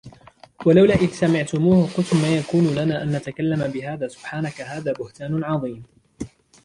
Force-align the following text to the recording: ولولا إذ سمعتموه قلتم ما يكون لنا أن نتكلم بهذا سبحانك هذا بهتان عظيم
ولولا 0.65 0.95
إذ 0.95 1.07
سمعتموه 1.11 1.87
قلتم 1.97 2.17
ما 2.17 2.35
يكون 2.37 2.75
لنا 2.75 3.03
أن 3.03 3.11
نتكلم 3.11 3.67
بهذا 3.71 4.07
سبحانك 4.07 4.61
هذا 4.61 4.93
بهتان 4.93 5.43
عظيم 5.43 5.83